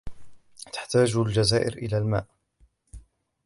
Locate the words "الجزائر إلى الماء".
1.17-2.25